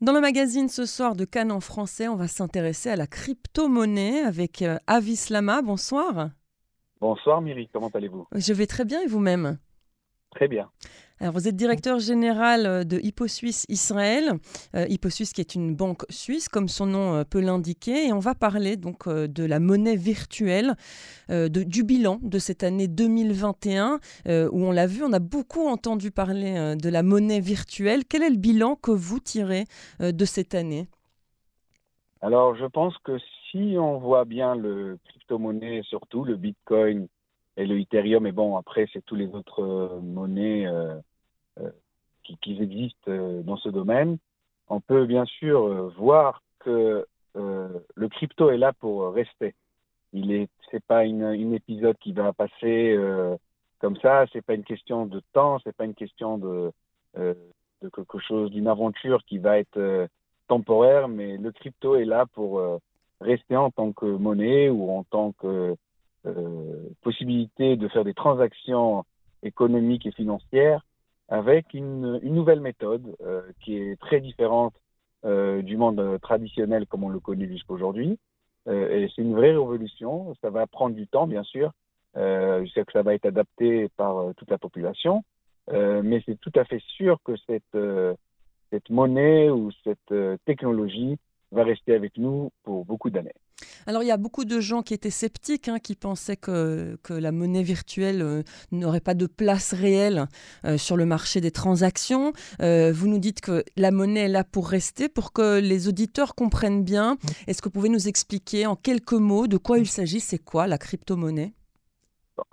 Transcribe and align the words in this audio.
Dans 0.00 0.12
le 0.12 0.20
magazine 0.20 0.68
ce 0.68 0.86
soir 0.86 1.16
de 1.16 1.24
Cannes 1.24 1.50
en 1.50 1.58
français, 1.58 2.06
on 2.06 2.14
va 2.14 2.28
s'intéresser 2.28 2.88
à 2.88 2.94
la 2.94 3.08
crypto-monnaie 3.08 4.20
avec 4.20 4.62
euh, 4.62 4.78
Avis 4.86 5.26
Lama. 5.28 5.60
Bonsoir. 5.60 6.30
Bonsoir 7.00 7.40
Myri, 7.40 7.68
comment 7.72 7.88
allez-vous? 7.88 8.28
Je 8.32 8.52
vais 8.52 8.68
très 8.68 8.84
bien 8.84 9.00
et 9.02 9.08
vous-même? 9.08 9.58
Très 10.30 10.48
bien. 10.48 10.70
Alors, 11.20 11.34
vous 11.34 11.48
êtes 11.48 11.56
directeur 11.56 11.98
général 11.98 12.66
euh, 12.66 12.84
de 12.84 12.98
Hippo 13.02 13.26
Suisse 13.26 13.66
Israël, 13.68 14.34
euh, 14.76 14.86
Hippo 14.88 15.10
Suisse 15.10 15.32
qui 15.32 15.40
est 15.40 15.56
une 15.56 15.74
banque 15.74 16.04
suisse, 16.10 16.48
comme 16.48 16.68
son 16.68 16.86
nom 16.86 17.14
euh, 17.14 17.24
peut 17.24 17.40
l'indiquer, 17.40 18.06
et 18.06 18.12
on 18.12 18.20
va 18.20 18.36
parler 18.36 18.76
donc 18.76 19.08
de 19.08 19.44
la 19.44 19.58
monnaie 19.58 19.96
virtuelle, 19.96 20.74
de, 21.28 21.48
du 21.48 21.82
bilan 21.82 22.18
de 22.22 22.38
cette 22.38 22.62
année 22.62 22.88
2021, 22.88 23.98
où 24.26 24.64
on 24.64 24.70
l'a 24.70 24.86
vu, 24.86 25.02
on 25.02 25.12
a 25.12 25.18
beaucoup 25.18 25.66
entendu 25.66 26.10
parler 26.10 26.76
de 26.76 26.88
la 26.88 27.02
monnaie 27.02 27.40
virtuelle. 27.40 28.04
Quel 28.04 28.22
est 28.22 28.30
le 28.30 28.36
bilan 28.36 28.76
que 28.76 28.90
vous 28.90 29.18
tirez 29.18 29.64
de 30.00 30.24
cette 30.24 30.54
année? 30.54 30.88
Alors, 32.20 32.54
je 32.56 32.66
pense 32.66 32.96
que 32.98 33.18
si 33.50 33.76
on 33.78 33.98
voit 33.98 34.24
bien 34.24 34.54
le 34.54 34.98
crypto-monnaie, 35.08 35.82
surtout 35.84 36.24
le 36.24 36.36
Bitcoin 36.36 37.08
et 37.58 37.66
le 37.66 37.80
Ethereum, 37.80 38.26
et 38.26 38.32
bon, 38.32 38.56
après, 38.56 38.86
c'est 38.92 39.04
tous 39.04 39.16
les 39.16 39.26
autres 39.34 39.98
monnaies 40.00 40.66
euh, 41.60 41.70
qui, 42.22 42.36
qui, 42.38 42.62
existent 42.62 43.10
euh, 43.10 43.42
dans 43.42 43.56
ce 43.56 43.68
domaine, 43.68 44.18
on 44.68 44.80
peut 44.80 45.06
bien 45.06 45.24
sûr 45.24 45.66
euh, 45.66 45.92
voir 45.98 46.42
que 46.60 47.04
le 47.34 48.08
crypto 48.08 48.50
est 48.50 48.58
là 48.58 48.72
pour 48.72 49.12
rester. 49.12 49.54
Il 50.12 50.32
est, 50.32 50.48
c'est 50.70 50.84
pas 50.84 51.04
une, 51.04 51.32
une, 51.32 51.54
épisode 51.54 51.96
qui 51.98 52.12
va 52.12 52.32
passer 52.32 52.96
comme 53.78 53.96
ça. 53.98 54.24
C'est 54.32 54.42
pas 54.44 54.54
une 54.54 54.64
question 54.64 55.06
de 55.06 55.22
temps. 55.32 55.60
C'est 55.62 55.76
pas 55.76 55.84
une 55.84 55.94
question 55.94 56.36
de, 56.38 56.72
de 57.16 57.88
quelque 57.94 58.18
chose, 58.18 58.50
d'une 58.50 58.66
aventure 58.66 59.22
qui 59.24 59.38
va 59.38 59.60
être 59.60 60.08
temporaire. 60.48 61.06
Mais 61.06 61.36
le 61.36 61.52
crypto 61.52 61.94
est 61.94 62.06
là 62.06 62.26
pour 62.26 62.60
rester 63.20 63.56
en 63.56 63.70
tant 63.70 63.92
que 63.92 64.06
monnaie 64.06 64.68
ou 64.68 64.90
en 64.90 65.04
tant 65.04 65.30
que 65.30 65.76
possibilité 67.02 67.76
de 67.76 67.88
faire 67.88 68.04
des 68.04 68.14
transactions 68.14 69.04
économiques 69.42 70.06
et 70.06 70.12
financières 70.12 70.84
avec 71.28 71.74
une, 71.74 72.18
nouvelle 72.22 72.60
méthode 72.60 73.16
euh, 73.20 73.42
qui 73.60 73.76
est 73.76 74.00
très 74.00 74.20
différente 74.20 74.74
euh, 75.24 75.62
du 75.62 75.76
monde 75.76 76.18
traditionnel 76.22 76.86
comme 76.86 77.04
on 77.04 77.10
le 77.10 77.20
connaît 77.20 77.48
jusqu'aujourd'hui. 77.48 78.18
Euh, 78.66 78.90
et 78.90 79.10
c'est 79.14 79.22
une 79.22 79.34
vraie 79.34 79.52
révolution. 79.52 80.34
Ça 80.40 80.50
va 80.50 80.66
prendre 80.66 80.96
du 80.96 81.06
temps, 81.06 81.26
bien 81.26 81.42
sûr. 81.42 81.72
je 82.16 82.70
sais 82.74 82.84
que 82.84 82.92
ça 82.92 83.02
va 83.02 83.14
être 83.14 83.26
adapté 83.26 83.88
par 83.96 84.34
toute 84.36 84.50
la 84.50 84.58
population. 84.58 85.22
mais 85.70 86.22
c'est 86.24 86.40
tout 86.40 86.52
à 86.56 86.64
fait 86.64 86.82
sûr 86.96 87.18
que 87.24 87.36
cette, 87.46 87.78
cette 88.70 88.90
monnaie 88.90 89.50
ou 89.50 89.70
cette 89.84 90.14
technologie 90.46 91.18
va 91.52 91.64
rester 91.64 91.94
avec 91.94 92.16
nous 92.16 92.50
pour 92.62 92.84
beaucoup 92.84 93.10
d'années. 93.10 93.34
Alors 93.86 94.02
il 94.02 94.06
y 94.06 94.12
a 94.12 94.16
beaucoup 94.16 94.44
de 94.44 94.60
gens 94.60 94.82
qui 94.82 94.94
étaient 94.94 95.10
sceptiques, 95.10 95.68
hein, 95.68 95.78
qui 95.78 95.96
pensaient 95.96 96.36
que, 96.36 96.96
que, 97.02 97.14
la 97.14 97.32
monnaie 97.32 97.62
virtuelle 97.62 98.22
euh, 98.22 98.42
n'aurait 98.70 99.00
pas 99.00 99.14
de 99.14 99.26
place 99.26 99.72
réelle 99.72 100.26
euh, 100.64 100.76
sur 100.76 100.96
le 100.96 101.06
marché 101.06 101.40
des 101.40 101.50
transactions. 101.50 102.32
Euh, 102.60 102.92
vous 102.92 103.08
nous 103.08 103.18
dites 103.18 103.40
que 103.40 103.64
la 103.76 103.90
monnaie 103.90 104.26
est 104.26 104.28
là 104.28 104.44
pour 104.44 104.68
rester, 104.68 105.08
pour 105.08 105.32
que 105.32 105.60
les 105.60 105.88
auditeurs 105.88 106.34
comprennent 106.34 106.84
bien. 106.84 107.16
Est-ce 107.46 107.62
que 107.62 107.68
vous 107.68 107.72
pouvez 107.72 107.88
nous 107.88 108.08
expliquer 108.08 108.66
en 108.66 108.76
quelques 108.76 109.12
mots 109.12 109.46
de 109.46 109.56
quoi 109.56 109.78
il 109.78 109.86
s'agit? 109.86 110.20
C'est 110.20 110.42
quoi 110.42 110.66
la 110.66 110.78
crypto-monnaie? 110.78 111.52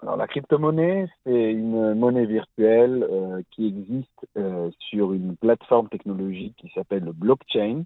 Alors, 0.02 0.18
la 0.18 0.26
crypto-monnaie, 0.26 1.08
c'est 1.24 1.52
une 1.52 1.94
monnaie 1.94 2.26
virtuelle 2.26 3.08
qui 3.52 3.68
existe 3.68 4.26
sur 4.80 5.14
une 5.14 5.36
plateforme 5.36 5.90
technologique 5.90 6.56
qui 6.58 6.72
s'appelle 6.74 7.04
le 7.04 7.14
blockchain. 7.14 7.84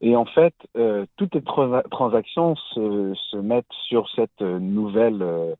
Et 0.00 0.16
en 0.16 0.24
fait, 0.24 0.54
euh, 0.76 1.04
toutes 1.16 1.34
les 1.34 1.42
transactions 1.42 2.56
se, 2.56 3.12
se, 3.14 3.36
mettent 3.36 3.72
sur 3.88 4.08
cette 4.10 4.40
nouvelle 4.40 5.22
euh, 5.22 5.54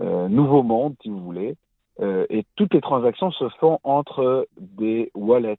euh, 0.00 0.28
nouveau 0.28 0.62
monde, 0.62 0.94
si 1.02 1.10
vous 1.10 1.20
voulez, 1.20 1.56
euh, 2.00 2.24
et 2.30 2.46
toutes 2.56 2.72
les 2.72 2.80
transactions 2.80 3.30
se 3.32 3.48
font 3.60 3.80
entre 3.82 4.46
des 4.58 5.10
wallets, 5.14 5.58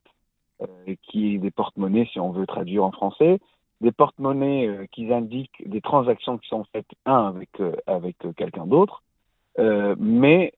euh, 0.61 0.95
qui 1.03 1.37
des 1.37 1.51
porte-monnaies, 1.51 2.07
si 2.11 2.19
on 2.19 2.31
veut 2.31 2.47
traduire 2.47 2.85
en 2.85 2.91
français, 2.91 3.39
des 3.81 3.91
porte-monnaies 3.91 4.87
qui 4.91 5.11
indiquent 5.11 5.67
des 5.67 5.81
transactions 5.81 6.37
qui 6.37 6.47
sont 6.47 6.63
faites 6.71 6.87
un 7.05 7.27
avec 7.27 7.49
avec 7.87 8.15
quelqu'un 8.37 8.67
d'autre, 8.67 9.01
mais 9.57 10.53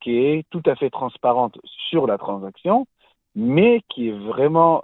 qui 0.00 0.16
est 0.16 0.44
tout 0.50 0.62
à 0.66 0.74
fait 0.74 0.90
transparente 0.90 1.56
sur 1.88 2.08
la 2.08 2.18
transaction, 2.18 2.88
mais 3.36 3.80
qui 3.88 4.08
est 4.08 4.18
vraiment 4.18 4.82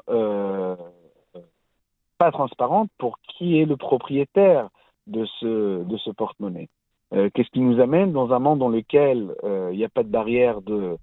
pas 2.18 2.32
transparente 2.32 2.90
pour 2.98 3.18
qui 3.20 3.58
est 3.58 3.64
le 3.64 3.76
propriétaire 3.76 4.68
de 5.06 5.24
ce, 5.40 5.82
de 5.84 5.96
ce 5.96 6.10
porte-monnaie. 6.10 6.68
Euh, 7.14 7.30
Qu'est-ce 7.32 7.50
qui 7.50 7.60
nous 7.60 7.80
amène 7.80 8.12
dans 8.12 8.32
un 8.32 8.38
monde 8.38 8.58
dans 8.58 8.68
lequel 8.68 9.34
euh, 9.44 9.70
il 9.72 9.78
n'y 9.78 9.84
a 9.84 9.88
pas 9.88 10.02
de 10.02 10.10
barrière 10.10 10.60
de, 10.60 10.96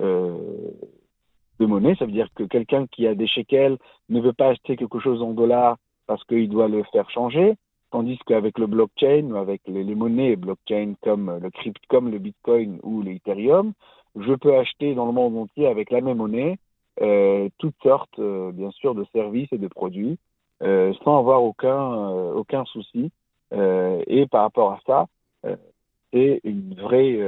euh, 0.00 0.36
de 1.60 1.66
monnaie? 1.66 1.94
Ça 1.98 2.06
veut 2.06 2.12
dire 2.12 2.28
que 2.34 2.42
quelqu'un 2.42 2.86
qui 2.86 3.06
a 3.06 3.14
des 3.14 3.28
shekels 3.28 3.78
ne 4.08 4.20
veut 4.20 4.32
pas 4.32 4.48
acheter 4.48 4.76
quelque 4.76 4.98
chose 4.98 5.22
en 5.22 5.32
dollars 5.32 5.76
parce 6.06 6.24
qu'il 6.24 6.48
doit 6.48 6.68
le 6.68 6.82
faire 6.84 7.08
changer, 7.10 7.54
tandis 7.92 8.18
qu'avec 8.26 8.58
le 8.58 8.66
blockchain 8.66 9.30
ou 9.30 9.36
avec 9.36 9.62
les, 9.68 9.94
monnaies 9.94 10.34
blockchain 10.34 10.94
comme 11.02 11.38
le 11.40 11.50
crypt, 11.50 11.80
comme 11.88 12.10
le 12.10 12.18
bitcoin 12.18 12.80
ou 12.82 13.02
l'ethereum, 13.02 13.72
je 14.18 14.34
peux 14.34 14.56
acheter 14.56 14.94
dans 14.94 15.06
le 15.06 15.12
monde 15.12 15.36
entier 15.36 15.68
avec 15.68 15.90
la 15.90 16.00
même 16.00 16.18
monnaie 16.18 16.58
toutes 17.58 17.80
sortes, 17.82 18.20
bien 18.20 18.70
sûr, 18.72 18.94
de 18.94 19.04
services 19.12 19.48
et 19.52 19.58
de 19.58 19.68
produits 19.68 20.18
sans 21.04 21.18
avoir 21.18 21.42
aucun, 21.42 21.92
euh, 21.92 22.34
aucun 22.34 22.64
souci. 22.66 23.10
Euh, 23.52 24.02
et 24.06 24.26
par 24.26 24.42
rapport 24.42 24.72
à 24.72 24.80
ça, 24.86 25.06
c'est 26.12 26.40
une 26.44 26.74
vraie 26.74 27.18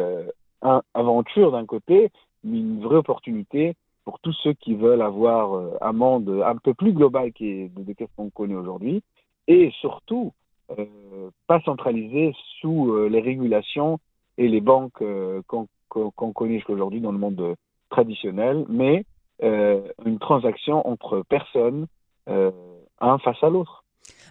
aventure 0.94 1.52
d'un 1.52 1.66
côté, 1.66 2.10
mais 2.44 2.58
une 2.58 2.82
vraie 2.82 2.96
opportunité 2.96 3.74
pour 4.04 4.20
tous 4.20 4.34
ceux 4.42 4.52
qui 4.52 4.74
veulent 4.74 5.02
avoir 5.02 5.58
un 5.80 5.92
monde 5.92 6.42
un 6.44 6.56
peu 6.56 6.74
plus 6.74 6.92
global 6.92 7.32
qui 7.32 7.70
de, 7.70 7.82
de 7.82 7.94
ce 7.98 8.04
qu'on 8.16 8.30
connaît 8.30 8.54
aujourd'hui, 8.54 9.02
et 9.48 9.70
surtout 9.80 10.32
euh, 10.70 11.30
pas 11.46 11.60
centralisé 11.60 12.34
sous 12.60 12.90
euh, 12.92 13.08
les 13.08 13.20
régulations 13.20 13.98
et 14.38 14.48
les 14.48 14.62
banques 14.62 15.02
euh, 15.02 15.42
qu'on 15.46 15.66
qu 15.90 16.32
connaît 16.34 16.54
jusqu'aujourd'hui 16.54 17.02
dans 17.02 17.12
le 17.12 17.18
monde 17.18 17.54
traditionnel, 17.90 18.64
mais 18.68 19.04
une 19.42 20.18
transaction 20.20 20.86
entre 20.88 21.22
personnes 21.28 21.86
un 23.00 23.18
face 23.18 23.42
à 23.42 23.48
l'autre. 23.48 23.84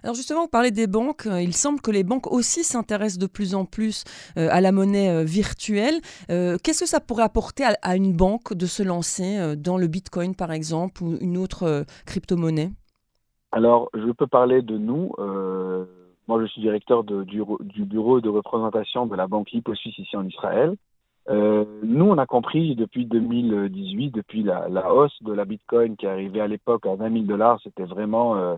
Alors 0.04 0.14
justement, 0.14 0.42
vous 0.42 0.48
parlez 0.48 0.70
des 0.70 0.86
banques. 0.86 1.26
Euh, 1.26 1.40
il 1.40 1.54
semble 1.54 1.80
que 1.80 1.90
les 1.90 2.04
banques 2.04 2.30
aussi 2.30 2.62
s'intéressent 2.62 3.18
de 3.18 3.26
plus 3.26 3.54
en 3.54 3.64
plus 3.64 4.04
euh, 4.36 4.48
à 4.50 4.60
la 4.60 4.70
monnaie 4.70 5.10
euh, 5.10 5.24
virtuelle. 5.24 6.00
Qu'est-ce 6.28 6.80
que 6.80 6.88
ça 6.88 7.00
pourrait 7.00 7.22
apporter 7.22 7.64
à, 7.82 7.96
une 7.96 8.14
banque 8.14 8.54
de 8.54 8.66
se 8.66 8.82
lancer 8.82 9.56
dans 9.56 9.78
le 9.78 9.86
Bitcoin, 9.86 10.34
par 10.34 10.52
exemple, 10.52 11.02
ou 11.02 11.16
une 11.20 11.38
autre 11.38 11.84
crypto-monnaie? 12.06 12.70
Alors, 13.52 13.88
je 13.94 14.10
peux 14.12 14.26
parler 14.26 14.62
de 14.62 14.76
nous. 14.76 15.12
moi, 16.28 16.40
je 16.40 16.46
suis 16.46 16.60
directeur 16.60 17.04
de, 17.04 17.22
du, 17.22 17.42
du, 17.60 17.84
bureau 17.84 18.20
de 18.20 18.28
représentation 18.28 19.06
de 19.06 19.14
la 19.14 19.26
banque 19.26 19.48
Suisse 19.48 19.98
ici 19.98 20.16
en 20.16 20.26
Israël. 20.26 20.74
Nous, 21.28 22.04
on 22.04 22.18
a 22.18 22.26
compris 22.26 22.74
depuis 22.74 23.06
2018, 23.06 24.10
depuis 24.10 24.42
la, 24.42 24.68
la, 24.68 24.92
hausse 24.92 25.22
de 25.22 25.32
la 25.32 25.44
Bitcoin 25.44 25.96
qui 25.96 26.06
arrivée 26.06 26.40
à 26.40 26.46
l'époque 26.46 26.86
à 26.86 26.94
20 26.94 27.12
000 27.12 27.24
dollars, 27.24 27.58
c'était 27.62 27.84
vraiment 27.84 28.56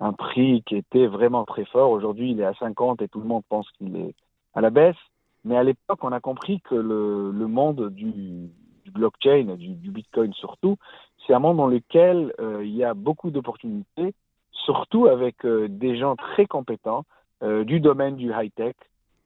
un 0.00 0.12
prix 0.12 0.62
qui 0.66 0.76
était 0.76 1.06
vraiment 1.06 1.44
très 1.44 1.64
fort. 1.66 1.90
Aujourd'hui, 1.90 2.30
il 2.32 2.40
est 2.40 2.44
à 2.44 2.54
50 2.54 3.02
et 3.02 3.08
tout 3.08 3.20
le 3.20 3.26
monde 3.26 3.42
pense 3.48 3.70
qu'il 3.72 3.96
est 3.96 4.14
à 4.54 4.60
la 4.60 4.70
baisse. 4.70 4.96
Mais 5.44 5.56
à 5.56 5.62
l'époque, 5.62 6.02
on 6.02 6.12
a 6.12 6.20
compris 6.20 6.60
que 6.60 6.74
le, 6.74 7.30
le 7.30 7.46
monde 7.46 7.90
du, 7.90 8.50
du 8.84 8.90
blockchain, 8.90 9.54
du, 9.56 9.74
du, 9.74 9.90
Bitcoin 9.90 10.32
surtout, 10.32 10.76
c'est 11.24 11.34
un 11.34 11.38
monde 11.38 11.58
dans 11.58 11.68
lequel 11.68 12.32
euh, 12.40 12.64
il 12.64 12.74
y 12.74 12.82
a 12.82 12.94
beaucoup 12.94 13.30
d'opportunités, 13.30 14.12
surtout 14.50 15.06
avec 15.06 15.44
euh, 15.44 15.68
des 15.68 15.96
gens 15.96 16.16
très 16.16 16.46
compétents 16.46 17.04
euh, 17.42 17.64
du 17.64 17.78
domaine 17.78 18.16
du 18.16 18.32
high-tech, 18.32 18.74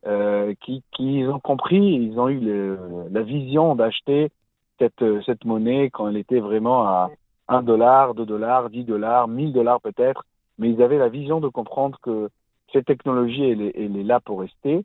euh, 0.07 0.55
qui, 0.61 0.83
qui 0.93 1.25
ont 1.27 1.41
compris, 1.41 1.79
ils 1.79 2.19
ont 2.19 2.29
eu 2.29 2.41
le, 2.41 2.79
la 3.11 3.23
vision 3.23 3.75
d'acheter 3.75 4.31
cette, 4.79 5.05
cette 5.27 5.45
monnaie 5.45 5.91
quand 5.91 6.09
elle 6.09 6.17
était 6.17 6.41
vraiment 6.41 6.85
à 6.85 7.11
1 7.49 7.63
dollar, 7.63 8.15
2 8.15 8.25
dollars, 8.25 8.71
10 8.71 8.85
dollars, 8.85 9.29
1000 9.29 9.53
dollars 9.53 9.81
peut-être, 9.81 10.25
mais 10.59 10.71
ils 10.71 10.83
avaient 10.83 10.99
la 10.99 11.09
vision 11.09 11.41
de 11.41 11.49
comprendre 11.49 11.99
que 12.03 12.31
cette 12.73 12.87
technologie, 12.87 13.45
elle 13.45 13.63
est, 13.63 13.73
elle 13.77 13.97
est 13.97 14.05
là 14.05 14.21
pour 14.21 14.41
rester, 14.41 14.85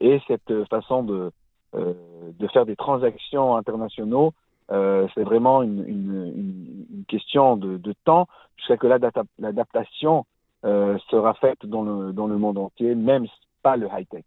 et 0.00 0.20
cette 0.26 0.64
façon 0.68 1.02
de, 1.04 1.30
euh, 1.74 1.94
de 2.38 2.46
faire 2.48 2.66
des 2.66 2.76
transactions 2.76 3.56
internationaux, 3.56 4.32
euh, 4.72 5.06
c'est 5.14 5.22
vraiment 5.22 5.62
une, 5.62 5.84
une, 5.86 6.86
une, 6.90 7.04
question 7.06 7.56
de, 7.56 7.76
de 7.76 7.94
temps 8.04 8.26
jusqu'à 8.56 8.76
que 8.76 8.86
l'adaptation 9.38 10.26
euh, 10.64 10.96
sera 11.10 11.34
faite 11.34 11.64
dans 11.64 11.82
le, 11.82 12.12
dans 12.12 12.26
le 12.26 12.38
monde 12.38 12.58
entier, 12.58 12.94
même 12.94 13.26
pas 13.62 13.76
le 13.76 13.88
high-tech. 13.88 14.24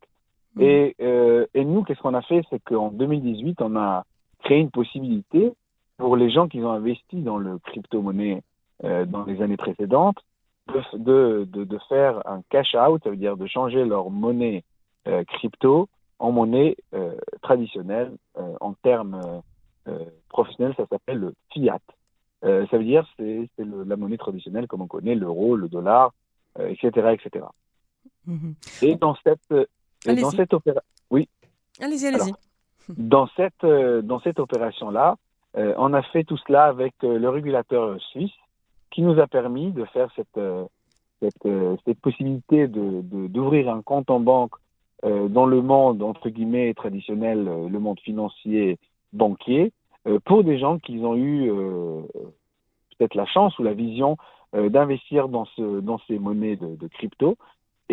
Mmh. 0.55 0.61
Et, 0.61 0.95
euh, 1.01 1.45
et 1.53 1.65
nous, 1.65 1.83
qu'est-ce 1.83 2.01
qu'on 2.01 2.13
a 2.13 2.21
fait? 2.21 2.43
C'est 2.49 2.61
qu'en 2.63 2.89
2018, 2.89 3.61
on 3.61 3.75
a 3.75 4.03
créé 4.43 4.59
une 4.59 4.71
possibilité 4.71 5.53
pour 5.97 6.15
les 6.15 6.29
gens 6.29 6.47
qui 6.47 6.59
ont 6.61 6.71
investi 6.71 7.21
dans 7.21 7.37
le 7.37 7.59
crypto-monnaie 7.59 8.41
dans 8.81 9.23
les 9.23 9.41
années 9.41 9.55
précédentes 9.55 10.17
de, 10.67 11.45
de, 11.45 11.63
de, 11.63 11.77
faire 11.87 12.21
un 12.27 12.41
cash 12.49 12.75
out, 12.75 13.01
ça 13.03 13.11
veut 13.11 13.15
dire 13.15 13.37
de 13.37 13.47
changer 13.47 13.85
leur 13.85 14.09
monnaie 14.09 14.63
crypto 15.27 15.87
en 16.19 16.31
monnaie 16.33 16.75
traditionnelle. 17.41 18.11
en 18.59 18.73
termes 18.73 19.41
professionnels, 20.27 20.73
ça 20.75 20.85
s'appelle 20.87 21.19
le 21.19 21.33
fiat. 21.53 21.79
ça 22.41 22.77
veut 22.77 22.83
dire 22.83 23.07
c'est 23.15 23.47
c'est 23.55 23.65
la 23.65 23.95
monnaie 23.95 24.17
traditionnelle 24.17 24.67
comme 24.67 24.81
on 24.81 24.87
connaît 24.87 25.15
l'euro, 25.15 25.55
le 25.55 25.69
dollar, 25.69 26.11
etc., 26.59 27.13
etc. 27.13 27.45
Mhm. 28.25 28.55
Et 28.81 28.95
dans 28.95 29.15
cette, 29.23 29.69
dans 30.05 30.31
cette 30.31 30.53
oui. 31.09 31.27
Allez-y, 31.79 32.07
allez-y. 32.07 32.33
Dans 32.89 33.27
cette, 33.35 33.63
euh, 33.63 34.01
dans 34.01 34.19
cette 34.19 34.39
opération-là, 34.39 35.15
euh, 35.57 35.73
on 35.77 35.93
a 35.93 36.01
fait 36.01 36.23
tout 36.23 36.37
cela 36.37 36.65
avec 36.65 36.93
euh, 37.03 37.17
le 37.17 37.29
régulateur 37.29 37.99
suisse 38.01 38.33
qui 38.91 39.01
nous 39.01 39.19
a 39.19 39.27
permis 39.27 39.71
de 39.71 39.85
faire 39.85 40.09
cette, 40.15 40.39
cette, 41.19 41.47
cette 41.85 41.99
possibilité 41.99 42.67
d'ouvrir 42.67 43.65
de, 43.65 43.71
un 43.71 43.81
compte 43.81 44.11
en 44.11 44.19
banque 44.19 44.53
dans 45.01 45.47
le 45.47 45.61
monde, 45.63 46.03
entre 46.03 46.29
guillemets, 46.29 46.73
traditionnel, 46.75 47.43
le 47.43 47.79
monde 47.79 47.99
financier 48.01 48.77
banquier, 49.11 49.73
pour 50.25 50.43
des 50.43 50.59
gens 50.59 50.77
qui 50.77 50.99
ont 50.99 51.15
eu 51.15 51.51
peut-être 52.97 53.15
la 53.15 53.25
chance 53.25 53.57
ou 53.57 53.63
la 53.63 53.73
vision 53.73 54.15
d'investir 54.53 55.27
dans, 55.27 55.45
ce, 55.55 55.79
dans 55.79 55.97
ces 56.05 56.19
monnaies 56.19 56.55
de, 56.55 56.75
de 56.75 56.87
crypto. 56.87 57.35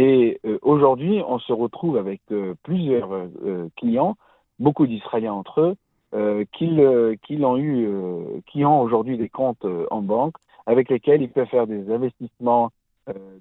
Et 0.02 0.40
aujourd'hui, 0.62 1.20
on 1.28 1.38
se 1.38 1.52
retrouve 1.52 1.98
avec 1.98 2.22
plusieurs 2.62 3.28
clients 3.76 4.16
beaucoup 4.60 4.86
d'Israéliens 4.86 5.32
entre 5.32 5.60
eux, 5.62 5.76
euh, 6.14 6.44
euh, 6.62 7.16
qui, 7.22 7.44
ont 7.44 7.56
eu, 7.56 7.86
euh, 7.86 8.66
ont 8.66 8.80
aujourd'hui 8.80 9.16
des 9.16 9.28
comptes 9.28 9.66
en 9.90 10.02
banque 10.02 10.36
avec 10.66 10.90
lesquels 10.90 11.22
ils 11.22 11.30
peuvent 11.30 11.48
faire 11.48 11.66
des 11.66 11.90
investissements 11.90 12.70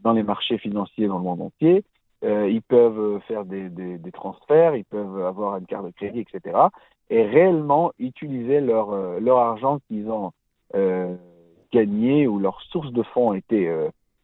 dans 0.03 0.13
les 0.13 0.23
marchés 0.23 0.57
financiers 0.57 1.07
dans 1.07 1.17
le 1.17 1.23
monde 1.23 1.41
entier. 1.41 1.83
ils 2.23 2.61
peuvent 2.61 3.19
faire 3.27 3.45
des, 3.45 3.99
transferts, 4.11 4.75
ils 4.75 4.85
peuvent 4.85 5.23
avoir 5.23 5.57
une 5.57 5.67
carte 5.67 5.85
de 5.85 5.91
crédit, 5.91 6.21
etc. 6.21 6.57
Et 7.11 7.23
réellement 7.23 7.91
utiliser 7.99 8.61
leur, 8.61 9.19
leur 9.19 9.37
argent 9.37 9.79
qu'ils 9.87 10.09
ont 10.09 10.31
gagné 11.71 12.25
ou 12.25 12.39
leur 12.39 12.61
source 12.61 12.91
de 12.91 13.03
fonds 13.03 13.33
était 13.33 13.69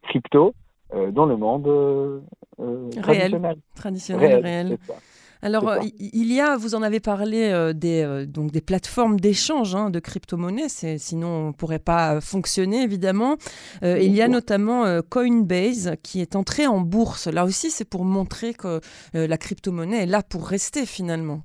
crypto 0.02 0.52
dans 0.92 1.26
le 1.26 1.36
monde 1.36 2.22
traditionnel. 3.02 3.56
Traditionnel, 3.74 4.42
réel. 4.42 4.78
Alors, 5.42 5.68
euh, 5.68 5.78
il 5.98 6.32
y 6.32 6.40
a, 6.40 6.56
vous 6.56 6.74
en 6.74 6.82
avez 6.82 7.00
parlé, 7.00 7.50
euh, 7.50 7.72
des, 7.72 8.02
euh, 8.02 8.26
donc 8.26 8.50
des 8.50 8.60
plateformes 8.60 9.20
d'échange 9.20 9.74
hein, 9.74 9.90
de 9.90 10.00
crypto-monnaies, 10.00 10.68
sinon 10.98 11.28
on 11.28 11.46
ne 11.48 11.52
pourrait 11.52 11.78
pas 11.78 12.20
fonctionner 12.20 12.82
évidemment. 12.82 13.36
il 13.82 14.14
y 14.14 14.22
a 14.22 14.28
notamment 14.28 14.84
Coinbase 15.08 15.94
qui 16.02 16.20
est 16.20 16.36
entré 16.36 16.66
en 16.66 16.80
bourse. 16.80 17.26
Là 17.26 17.44
aussi, 17.44 17.70
c'est 17.70 17.88
pour 17.88 18.04
montrer 18.04 18.54
que 18.54 18.80
la 19.12 19.38
crypto-monnaie 19.38 20.02
est 20.02 20.06
là 20.06 20.22
pour 20.22 20.46
rester 20.46 20.86
finalement. 20.86 21.42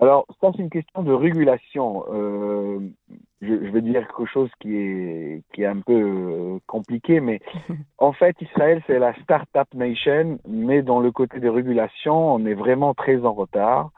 Alors, 0.00 0.26
ça, 0.40 0.50
c'est 0.56 0.62
une 0.62 0.70
question 0.70 1.02
de 1.02 1.12
régulation. 1.12 2.04
Euh, 3.42 3.58
je, 3.60 3.66
je, 3.66 3.70
vais 3.72 3.82
dire 3.82 4.06
quelque 4.06 4.26
chose 4.26 4.50
qui 4.60 4.76
est, 4.76 5.42
qui 5.52 5.62
est 5.62 5.66
un 5.66 5.80
peu 5.80 5.92
euh, 5.94 6.58
compliqué, 6.66 7.20
mais 7.20 7.40
en 7.98 8.12
fait, 8.12 8.36
Israël, 8.40 8.82
c'est 8.86 8.98
la 8.98 9.14
Startup 9.22 9.72
Nation, 9.74 10.38
mais 10.48 10.82
dans 10.82 11.00
le 11.00 11.10
côté 11.12 11.40
des 11.40 11.48
régulations, 11.48 12.34
on 12.34 12.46
est 12.46 12.54
vraiment 12.54 12.94
très 12.94 13.24
en 13.24 13.32
retard. 13.32 13.90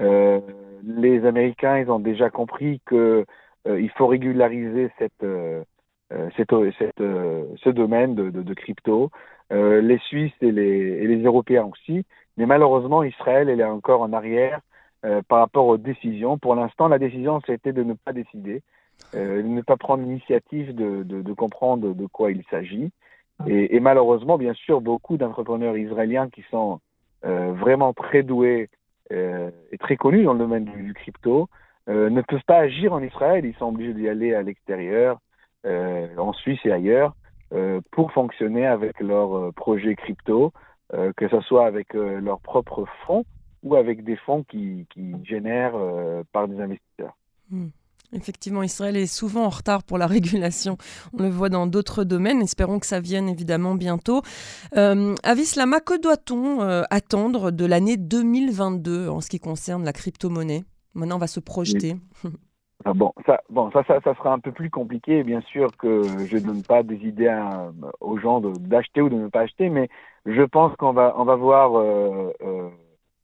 Euh, 0.00 0.40
les 0.84 1.24
Américains, 1.24 1.78
ils 1.78 1.90
ont 1.90 2.00
déjà 2.00 2.30
compris 2.30 2.80
que 2.84 3.24
euh, 3.66 3.80
il 3.80 3.90
faut 3.90 4.06
régulariser 4.06 4.90
cette, 4.98 5.22
euh, 5.22 5.62
cette, 6.36 6.54
cette 6.78 6.98
ce 6.98 7.70
domaine 7.70 8.14
de, 8.14 8.30
de, 8.30 8.42
de 8.42 8.54
crypto. 8.54 9.10
les 9.50 9.98
Suisses 10.08 10.32
et 10.40 10.52
les, 10.52 11.02
et 11.02 11.06
les 11.06 11.22
Européens 11.22 11.68
aussi, 11.72 12.04
mais 12.36 12.46
malheureusement, 12.46 13.02
Israël, 13.02 13.48
elle 13.48 13.60
est 13.60 13.64
encore 13.64 14.02
en 14.02 14.12
arrière 14.12 14.60
euh, 15.04 15.22
par 15.28 15.40
rapport 15.40 15.66
aux 15.66 15.76
décisions. 15.76 16.38
Pour 16.38 16.54
l'instant, 16.54 16.88
la 16.88 16.98
décision, 16.98 17.40
c'était 17.46 17.72
de 17.72 17.82
ne 17.82 17.92
pas 17.94 18.12
décider, 18.12 18.62
euh, 19.14 19.42
ne 19.42 19.60
pas 19.62 19.76
prendre 19.76 20.02
l'initiative 20.02 20.74
de, 20.74 21.02
de, 21.04 21.22
de, 21.22 21.32
comprendre 21.32 21.94
de 21.94 22.06
quoi 22.06 22.32
il 22.32 22.42
s'agit. 22.50 22.90
Et, 23.46 23.76
et, 23.76 23.80
malheureusement, 23.80 24.38
bien 24.38 24.54
sûr, 24.54 24.80
beaucoup 24.80 25.16
d'entrepreneurs 25.16 25.76
israéliens 25.76 26.28
qui 26.28 26.42
sont 26.50 26.80
euh, 27.24 27.52
vraiment 27.52 27.92
très 27.92 28.22
doués 28.22 28.70
euh, 29.12 29.50
et 29.70 29.78
très 29.78 29.96
connus 29.96 30.24
dans 30.24 30.32
le 30.32 30.38
domaine 30.38 30.64
du, 30.64 30.94
crypto 30.94 31.48
ne 31.86 32.22
peuvent 32.22 32.44
pas 32.46 32.58
agir 32.58 32.94
en 32.94 33.02
Israël. 33.02 33.44
Ils 33.44 33.54
sont 33.56 33.66
obligés 33.66 33.92
d'y 33.92 34.08
aller 34.08 34.34
à 34.34 34.42
l'extérieur, 34.42 35.18
en 35.66 36.32
Suisse 36.32 36.60
et 36.64 36.72
ailleurs, 36.72 37.14
pour 37.90 38.10
fonctionner 38.12 38.66
avec 38.66 39.00
leurs 39.00 39.52
projets 39.52 39.94
crypto, 39.94 40.50
que 40.90 41.28
ce 41.28 41.40
soit 41.42 41.66
avec 41.66 41.92
leurs 41.92 42.40
propres 42.40 42.86
fonds 43.04 43.26
ou 43.62 43.74
avec 43.76 44.02
des 44.02 44.16
fonds 44.16 44.44
qui, 44.44 44.86
génèrent 45.24 45.76
par 46.32 46.48
des 46.48 46.58
investisseurs. 46.58 47.14
Hmm. 47.50 47.68
Effectivement, 48.14 48.62
Israël 48.62 48.96
est 48.96 49.06
souvent 49.06 49.44
en 49.44 49.48
retard 49.48 49.82
pour 49.82 49.98
la 49.98 50.06
régulation. 50.16 50.76
On 51.18 51.22
le 51.22 51.28
voit 51.28 51.48
dans 51.48 51.66
d'autres 51.66 52.04
domaines. 52.04 52.40
Espérons 52.40 52.78
que 52.78 52.86
ça 52.86 53.00
vienne 53.00 53.28
évidemment 53.28 53.74
bientôt. 53.74 54.22
Euh, 54.76 55.14
Avislama, 55.22 55.80
que 55.80 56.00
doit-on 56.00 56.62
euh, 56.62 56.82
attendre 56.90 57.50
de 57.50 57.66
l'année 57.66 57.96
2022 57.96 59.08
en 59.08 59.20
ce 59.20 59.28
qui 59.28 59.40
concerne 59.40 59.84
la 59.84 59.92
crypto-monnaie? 59.92 60.64
Maintenant, 60.94 61.16
on 61.16 61.20
va 61.20 61.26
se 61.26 61.40
projeter. 61.40 61.96
Ah 62.84 62.92
bon, 62.92 63.12
ça, 63.24 63.40
bon 63.48 63.70
ça, 63.70 63.82
ça, 63.86 64.00
ça, 64.04 64.14
sera 64.14 64.32
un 64.32 64.38
peu 64.38 64.52
plus 64.52 64.70
compliqué. 64.70 65.22
Bien 65.22 65.40
sûr 65.40 65.68
que 65.78 66.02
je 66.26 66.36
ne 66.36 66.42
donne 66.42 66.62
pas 66.62 66.82
des 66.82 66.96
idées 66.96 67.34
aux 68.00 68.18
gens 68.18 68.40
d'acheter 68.40 69.00
ou 69.00 69.08
de 69.08 69.16
ne 69.16 69.28
pas 69.28 69.40
acheter, 69.40 69.70
mais 69.70 69.88
je 70.26 70.42
pense 70.42 70.76
qu'on 70.76 70.92
va, 70.92 71.14
on 71.16 71.24
va 71.24 71.36
voir 71.36 71.78
euh, 71.78 72.30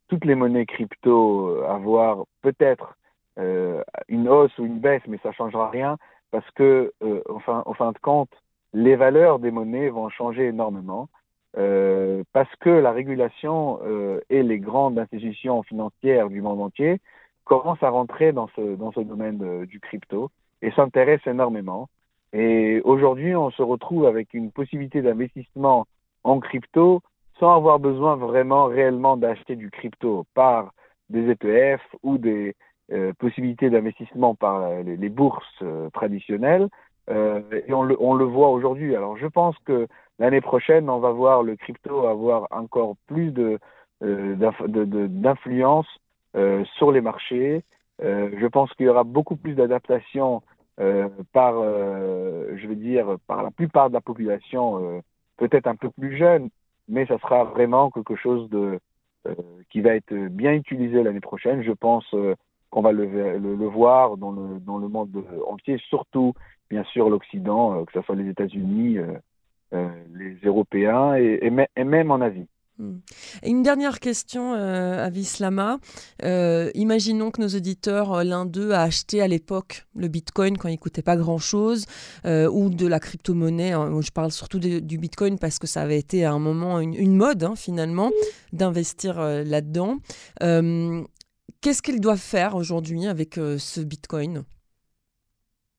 toutes 0.09 0.25
les 0.25 0.35
monnaies 0.35 0.67
crypto 0.67 1.49
euh, 1.49 1.69
avoir 1.69 2.25
peut-être 2.43 2.85
euh, 2.85 3.00
une 3.37 4.29
hausse 4.29 4.57
ou 4.59 4.67
une 4.67 4.79
baisse, 4.81 5.03
mais 5.09 5.19
ça 5.23 5.33
changera 5.33 5.71
rien 5.71 5.97
parce 6.31 6.49
que, 6.53 6.93
euh, 7.03 7.23
enfin, 7.29 7.63
en 7.67 7.75
fin 7.75 7.93
de 7.93 7.99
compte, 7.99 8.31
les 8.73 8.97
valeurs 8.97 9.39
des 9.39 9.51
monnaies 9.51 9.89
vont 9.89 10.09
changer 10.09 10.47
énormément 10.47 11.09
euh, 11.57 12.23
parce 12.33 12.55
que 12.57 12.71
la 12.71 12.93
régulation 12.93 13.81
euh, 13.85 14.21
et 14.31 14.43
les 14.43 14.61
grandes 14.61 14.99
institutions 14.99 15.63
financières 15.65 16.29
du 16.29 16.41
monde 16.41 16.61
entier 16.61 17.01
commencent 17.45 17.83
à 17.83 17.91
rentrer 17.91 18.33
dans 18.33 18.49
ce, 18.55 18.77
dans 18.77 18.93
ce 18.93 19.01
domaine 19.01 19.65
du 19.67 19.81
crypto 19.81 20.31
et 20.63 20.71
s'intéressent 20.73 21.27
énormément. 21.27 21.89
Et 22.33 22.81
aujourd'hui, 22.85 23.35
on 23.35 23.51
se 23.51 23.63
retrouve 23.63 24.07
avec 24.07 24.35
une 24.35 24.53
possibilité 24.53 25.03
d'investissement 25.03 25.87
en 26.23 26.39
crypto 26.39 27.01
sans 27.41 27.57
avoir 27.57 27.81
besoin 27.81 28.15
vraiment 28.15 28.67
réellement 28.67 29.17
d'acheter 29.17 29.57
du 29.57 29.71
crypto 29.71 30.27
par 30.35 30.73
des 31.09 31.29
ETF 31.31 31.81
ou 32.05 32.19
des 32.19 32.55
euh, 32.93 33.13
possibilités 33.19 33.71
d'investissement 33.71 34.35
par 34.35 34.69
les, 34.83 35.09
bourses 35.09 35.45
euh, 35.63 35.89
traditionnelles. 35.91 36.69
Euh, 37.09 37.41
et 37.67 37.73
on 37.73 37.83
le, 37.83 37.97
on 38.01 38.15
le 38.15 38.25
voit 38.25 38.51
aujourd'hui. 38.51 38.95
Alors 38.97 39.17
je 39.17 39.27
pense 39.27 39.57
que 39.65 39.87
l'année 40.19 40.41
prochaine, 40.41 40.91
on 40.91 40.99
va 40.99 41.11
voir 41.11 41.43
le 41.43 41.57
crypto 41.57 42.07
avoir 42.07 42.47
encore 42.51 42.97
plus 43.07 43.31
de 43.31 43.59
d'influence 44.03 45.87
sur 46.79 46.91
les 46.91 47.03
marchés. 47.03 47.63
je 48.01 48.47
pense 48.47 48.73
qu'il 48.73 48.87
y 48.87 48.89
aura 48.89 49.05
beaucoup 49.05 49.37
plus 49.37 49.55
d'adaptation 49.55 50.41
par, 51.35 51.53
je 51.53 52.67
veux 52.67 52.77
dire, 52.77 53.17
par 53.27 53.43
la 53.43 53.51
plupart 53.51 53.91
de 53.91 53.95
la 53.95 54.01
population, 54.01 55.03
peut-être 55.37 55.67
un 55.67 55.77
peu 55.77 55.91
plus 55.91 56.17
jeune, 56.17 56.49
mais 56.89 57.05
ça 57.05 57.19
sera 57.19 57.45
vraiment 57.45 57.91
quelque 57.91 58.17
chose 58.17 58.49
de 58.49 58.81
euh, 59.27 59.35
qui 59.69 59.83
va 59.83 59.95
être 59.95 60.15
bien 60.15 60.55
utilisé 60.55 61.03
l'année 61.03 61.21
prochaine. 61.21 61.63
Je 61.63 61.73
pense 61.73 62.07
euh, 62.15 62.35
qu'on 62.71 62.83
va 62.83 62.93
le, 62.93 63.67
voir 63.67 64.17
dans 64.17 64.31
le, 64.31 64.89
monde 64.89 65.25
entier, 65.47 65.79
surtout 65.89 66.35
bien 66.69 66.85
sûr 66.85 67.11
l'Occident, 67.11 67.81
euh, 67.81 67.85
que 67.85 67.93
ce 67.93 68.03
soit 68.03 68.15
les 68.15 68.29
États-Unis, 68.29 68.99
les 69.73 70.37
Européens 70.45 71.15
et, 71.15 71.51
même 71.51 72.11
en 72.11 72.21
Asie. 72.21 72.49
Hmm. 72.81 73.01
une 73.45 73.63
dernière 73.63 74.01
question 74.01 74.55
euh, 74.55 75.05
à 75.05 75.11
Vislama. 75.11 75.79
Euh, 76.23 76.71
imaginons 76.75 77.31
que 77.31 77.43
nos 77.43 77.49
auditeurs, 77.49 78.15
euh, 78.15 78.25
l'un 78.25 78.47
d'eux 78.47 78.71
a 78.71 78.81
acheté 78.81 79.21
à 79.21 79.29
l'époque 79.29 79.85
le 79.95 80.09
Bitcoin 80.09 80.57
quand 80.57 80.69
il 80.69 80.79
coûtait 80.79 81.03
pas 81.03 81.17
grand-chose, 81.17 81.85
ou 82.25 82.71
de 82.71 82.87
la 82.87 82.99
crypto-monnaie. 82.99 83.73
Hein. 83.73 84.01
je 84.01 84.11
parle 84.11 84.33
surtout 84.33 84.59
du 84.59 84.99
Bitcoin 84.99 85.39
parce 85.39 85.59
que 85.59 85.67
ça 85.67 85.83
avait 85.83 85.99
été 85.99 86.25
à 86.25 86.33
un 86.33 86.39
moment 86.39 86.81
une, 86.81 87.17
mode 87.17 87.45
hein, 87.45 87.55
finalement 87.55 88.11
d'investir 88.53 89.21
là-dedans. 89.21 89.99
Qu'est-ce 91.61 91.83
qu'ils 91.83 92.01
doivent 92.01 92.19
faire 92.19 92.55
aujourd'hui 92.55 93.07
avec 93.07 93.35
ce 93.35 93.81
Bitcoin? 93.81 94.45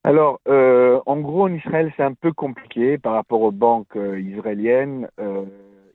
Alors, 0.04 0.40
en 0.46 1.20
gros, 1.20 1.44
en 1.44 1.54
Israël, 1.54 1.92
c'est 1.96 2.02
un 2.02 2.14
peu 2.14 2.32
compliqué 2.32 2.98
par 2.98 3.14
rapport 3.14 3.42
aux 3.42 3.52
banques 3.52 3.96
israéliennes 3.96 5.08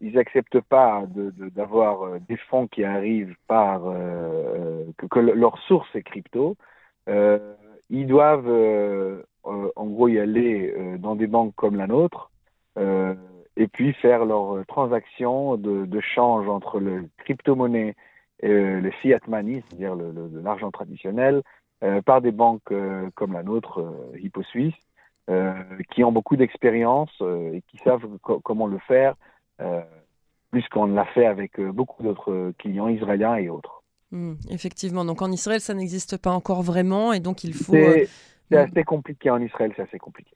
ils 0.01 0.13
n'acceptent 0.13 0.61
pas 0.61 1.03
d'avoir 1.55 2.01
de, 2.01 2.15
euh, 2.15 2.19
des 2.27 2.37
fonds 2.37 2.67
qui 2.67 2.83
arrivent 2.83 3.35
par 3.47 3.83
euh, 3.85 4.85
que, 5.09 5.19
leur 5.19 5.57
source 5.59 5.87
est 5.95 6.03
crypto. 6.03 6.55
Euh, 7.09 7.55
ils 7.89 8.07
doivent 8.07 8.51
en 9.43 9.85
gros 9.85 10.09
y 10.09 10.19
aller 10.19 10.75
dans 10.99 11.15
des 11.15 11.27
banques 11.27 11.55
comme 11.55 11.77
la 11.77 11.87
nôtre 11.87 12.31
et 12.75 13.67
puis 13.67 13.93
faire 13.93 14.25
leurs 14.25 14.65
transactions 14.67 15.55
de, 15.55 15.85
de 15.85 15.99
change 16.01 16.49
entre 16.49 16.81
le 16.81 17.07
crypto-monnaie 17.19 17.95
et 18.41 18.47
le 18.47 18.91
fiat 19.01 19.19
money, 19.27 19.63
c'est-à-dire 19.67 19.95
l'argent 20.43 20.71
traditionnel, 20.71 21.41
par 22.05 22.21
des 22.21 22.31
banques 22.31 22.73
comme 23.15 23.33
la 23.33 23.43
nôtre, 23.43 23.83
Hippo 24.19 24.43
Suisse, 24.43 24.75
qui 25.91 26.03
ont 26.03 26.11
beaucoup 26.11 26.35
d'expérience 26.35 27.11
et 27.21 27.61
qui 27.67 27.77
savent 27.77 28.07
comment 28.21 28.67
le 28.67 28.79
faire 28.79 29.15
plus 30.51 30.67
qu'on 30.69 30.87
l'a 30.87 31.05
fait 31.05 31.25
avec 31.25 31.59
euh, 31.59 31.71
beaucoup 31.71 32.03
d'autres 32.03 32.53
clients 32.57 32.87
israéliens 32.87 33.35
et 33.35 33.49
autres. 33.49 33.83
Hmm, 34.11 34.35
effectivement, 34.49 35.03
donc 35.03 35.21
en 35.21 35.31
Israël, 35.31 35.59
ça 35.59 35.73
n'existe 35.73 36.17
pas 36.17 36.31
encore 36.31 36.61
vraiment 36.61 37.13
et 37.13 37.19
donc 37.19 37.43
il 37.43 37.53
faut... 37.53 37.73
C'est 37.73 38.03
euh, 38.03 38.05
hmm. 38.51 38.55
assez 38.55 38.83
compliqué 38.83 39.29
en 39.29 39.41
Israël, 39.41 39.73
c'est 39.75 39.83
assez 39.83 39.99
compliqué. 39.99 40.35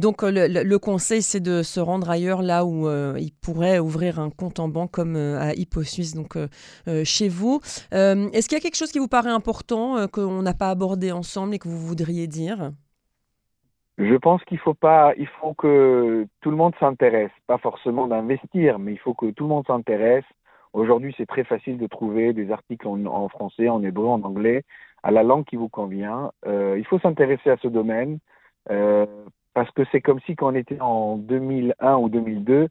Donc 0.00 0.22
euh, 0.22 0.30
le, 0.48 0.78
conseil, 0.78 1.22
c'est 1.22 1.40
de 1.40 1.62
se 1.62 1.78
rendre 1.78 2.08
ailleurs, 2.10 2.42
là 2.42 2.64
où 2.64 2.88
il 3.16 3.32
pourrait 3.42 3.78
ouvrir 3.78 4.18
un 4.18 4.30
compte 4.30 4.58
en 4.58 4.68
banque 4.68 4.90
comme 4.90 5.16
à 5.16 5.52
Hippo 5.54 5.82
Suisse, 5.82 6.14
donc 6.14 6.36
chez 7.04 7.28
vous. 7.28 7.60
Est-ce 7.92 8.48
qu'il 8.48 8.56
y 8.56 8.60
a 8.60 8.62
quelque 8.62 8.76
chose 8.76 8.92
qui 8.92 8.98
vous 8.98 9.08
paraît 9.08 9.30
important 9.30 10.08
qu'on 10.08 10.42
n'a 10.42 10.54
pas 10.54 10.70
abordé 10.70 11.12
ensemble 11.12 11.54
et 11.54 11.58
que 11.58 11.68
vous 11.68 11.78
voudriez 11.78 12.26
dire? 12.26 12.72
Je 14.00 14.14
pense 14.14 14.42
qu'il 14.44 14.58
faut 14.58 14.72
pas, 14.72 15.12
il 15.18 15.26
faut 15.26 15.52
que 15.52 16.26
tout 16.40 16.50
le 16.50 16.56
monde 16.56 16.72
s'intéresse, 16.80 17.30
pas 17.46 17.58
forcément 17.58 18.06
d'investir, 18.06 18.78
mais 18.78 18.92
il 18.92 18.98
faut 18.98 19.12
que 19.12 19.30
tout 19.30 19.44
le 19.44 19.50
monde 19.50 19.66
s'intéresse. 19.66 20.24
Aujourd'hui, 20.72 21.14
c'est 21.18 21.26
très 21.26 21.44
facile 21.44 21.76
de 21.76 21.86
trouver 21.86 22.32
des 22.32 22.50
articles 22.50 22.86
en, 22.88 23.28
français, 23.28 23.68
en 23.68 23.82
hébreu, 23.82 24.06
en 24.06 24.22
anglais, 24.22 24.62
à 25.02 25.10
la 25.10 25.22
langue 25.22 25.44
qui 25.44 25.56
vous 25.56 25.68
convient. 25.68 26.32
Euh, 26.46 26.76
il 26.78 26.86
faut 26.86 26.98
s'intéresser 26.98 27.50
à 27.50 27.58
ce 27.58 27.68
domaine 27.68 28.20
euh, 28.70 29.04
parce 29.54 29.70
que 29.72 29.82
c'est 29.90 30.00
comme 30.00 30.20
si 30.20 30.36
quand 30.36 30.52
on 30.52 30.54
était 30.54 30.80
en 30.80 31.16
2001 31.16 31.96
ou 31.96 32.08
2002 32.08 32.68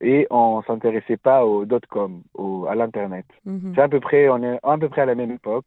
et 0.00 0.26
on 0.30 0.62
s'intéressait 0.62 1.16
pas 1.16 1.44
au 1.44 1.64
dot-com, 1.64 2.22
au, 2.34 2.66
à 2.66 2.74
l'internet. 2.74 3.26
Mhm. 3.44 3.72
C'est 3.74 3.82
à 3.82 3.88
peu 3.88 4.00
près, 4.00 4.28
on 4.28 4.42
est 4.42 4.58
à 4.62 4.78
peu 4.78 4.88
près 4.88 5.02
à 5.02 5.06
la 5.06 5.14
même 5.14 5.30
époque. 5.30 5.66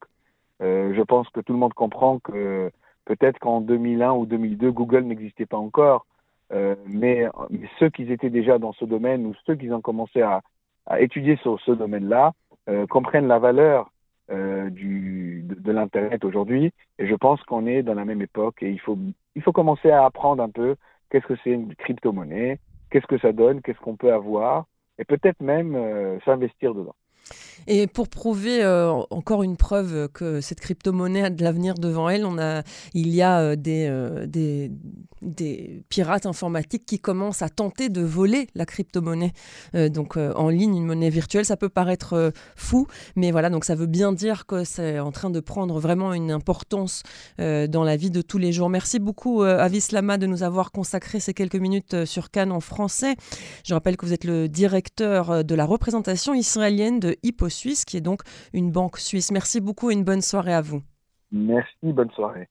Euh, 0.61 0.93
je 0.95 1.01
pense 1.01 1.29
que 1.29 1.41
tout 1.41 1.53
le 1.53 1.59
monde 1.59 1.73
comprend 1.73 2.19
que 2.19 2.71
Peut-être 3.05 3.37
qu'en 3.39 3.61
2001 3.61 4.13
ou 4.13 4.25
2002, 4.25 4.71
Google 4.71 5.03
n'existait 5.03 5.45
pas 5.45 5.57
encore, 5.57 6.07
euh, 6.51 6.75
mais, 6.87 7.27
ceux 7.79 7.89
qui 7.89 8.11
étaient 8.11 8.31
déjà 8.31 8.57
dans 8.57 8.73
ce 8.73 8.85
domaine 8.85 9.25
ou 9.27 9.33
ceux 9.45 9.55
qui 9.55 9.71
ont 9.71 9.81
commencé 9.81 10.21
à, 10.21 10.41
étudier 10.99 11.35
sur 11.37 11.59
ce 11.61 11.71
domaine-là 11.71 12.33
euh, 12.69 12.85
comprennent 12.85 13.27
la 13.27 13.39
valeur 13.39 13.89
euh, 14.31 14.69
du, 14.69 15.43
de, 15.43 15.71
l'Internet 15.71 16.23
aujourd'hui. 16.25 16.71
Et 16.99 17.07
je 17.07 17.15
pense 17.15 17.41
qu'on 17.43 17.65
est 17.67 17.83
dans 17.83 17.93
la 17.93 18.05
même 18.05 18.21
époque 18.21 18.63
et 18.63 18.69
il 18.69 18.79
faut, 18.79 18.97
il 19.35 19.41
faut 19.41 19.51
commencer 19.51 19.91
à 19.91 20.05
apprendre 20.05 20.41
un 20.41 20.49
peu 20.49 20.75
qu'est-ce 21.09 21.25
que 21.27 21.35
c'est 21.43 21.51
une 21.51 21.75
crypto-monnaie, 21.75 22.59
qu'est-ce 22.89 23.07
que 23.07 23.19
ça 23.19 23.31
donne, 23.31 23.61
qu'est-ce 23.61 23.79
qu'on 23.79 23.95
peut 23.95 24.13
avoir 24.13 24.65
et 24.97 25.03
peut-être 25.03 25.41
même 25.41 25.77
s'investir 26.23 26.73
dedans. 26.73 26.95
Et 27.67 27.87
pour 27.87 28.07
prouver 28.07 28.63
euh, 28.63 28.91
encore 29.09 29.43
une 29.43 29.57
preuve 29.57 30.07
que 30.09 30.41
cette 30.41 30.59
crypto-monnaie 30.59 31.23
a 31.23 31.29
de 31.29 31.43
l'avenir 31.43 31.75
devant 31.75 32.09
elle, 32.09 32.25
on 32.25 32.37
a, 32.37 32.63
il 32.93 33.09
y 33.09 33.21
a 33.21 33.39
euh, 33.39 33.55
des, 33.55 33.87
euh, 33.89 34.27
des, 34.27 34.71
des, 35.21 35.83
pirates 35.89 36.25
informatiques 36.25 36.85
qui 36.85 36.99
commencent 36.99 37.41
à 37.41 37.49
tenter 37.49 37.89
de 37.89 38.01
voler 38.01 38.47
la 38.55 38.65
crypto-monnaie. 38.65 39.33
donc 39.73 40.17
en 40.17 40.49
ligne, 40.49 40.75
une 40.75 40.85
monnaie 40.85 41.09
virtuelle, 41.09 41.45
ça 41.45 41.57
peut 41.57 41.69
paraître 41.69 42.31
fou, 42.55 42.87
mais 43.15 43.31
voilà, 43.31 43.49
donc 43.49 43.65
ça 43.65 43.75
veut 43.75 43.85
bien 43.85 44.13
dire 44.13 44.45
que 44.45 44.63
c'est 44.63 44.99
en 44.99 45.11
train 45.11 45.29
de 45.29 45.39
prendre 45.39 45.79
vraiment 45.79 46.13
une 46.13 46.31
importance 46.31 47.03
dans 47.37 47.83
la 47.83 47.95
vie 47.95 48.11
de 48.11 48.21
tous 48.21 48.37
les 48.37 48.51
jours. 48.51 48.69
Merci 48.69 48.99
beaucoup 48.99 49.41
Avis 49.43 49.87
Lama 49.91 50.17
de 50.17 50.27
nous 50.27 50.43
avoir 50.43 50.71
consacré 50.71 51.19
ces 51.19 51.33
quelques 51.33 51.55
minutes 51.55 52.05
sur 52.05 52.29
Cannes 52.29 52.51
en 52.51 52.59
français. 52.59 53.15
Je 53.63 53.73
rappelle 53.73 53.97
que 53.97 54.05
vous 54.05 54.13
êtes 54.13 54.25
le 54.25 54.47
directeur 54.47 55.43
de 55.43 55.55
la 55.55 55.65
représentation 55.65 56.33
israélienne 56.33 56.99
de 56.99 57.15
Hippo 57.23 57.44
Suisse, 57.49 57.85
qui 57.85 57.97
est 57.97 58.01
donc 58.01 58.21
une 58.53 58.71
banque 58.71 58.97
suisse. 58.97 59.31
Merci 59.31 59.61
beaucoup 59.61 59.91
et 59.91 59.93
une 59.93 60.03
bonne 60.03 60.21
soirée 60.21 60.53
à 60.53 60.61
vous. 60.61 60.81
Merci, 61.31 61.93
bonne 61.93 62.11
soirée. 62.11 62.47